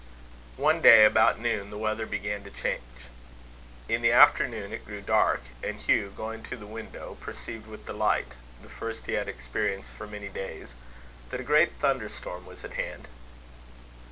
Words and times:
One 0.57 0.81
day, 0.81 1.05
about 1.05 1.39
noon, 1.39 1.69
the 1.69 1.77
weather 1.77 2.07
began 2.07 2.43
to 2.45 2.49
change. 2.49 2.81
In 3.87 4.01
the 4.01 4.11
afternoon 4.11 4.73
it 4.73 4.83
grew 4.83 4.99
dark; 4.99 5.43
and 5.63 5.79
Hugh, 5.79 6.11
going 6.17 6.41
to 6.45 6.57
the 6.57 6.65
window, 6.65 7.17
perceived 7.21 7.67
with 7.67 7.85
delight 7.85 8.33
the 8.63 8.67
first 8.67 9.05
he 9.05 9.13
had 9.13 9.29
experienced 9.29 9.91
for 9.93 10.07
many 10.07 10.27
days 10.29 10.73
that 11.29 11.39
a 11.39 11.43
great 11.43 11.73
thunder 11.73 12.09
storm 12.09 12.47
was 12.47 12.63
at 12.63 12.73
hand. 12.73 13.07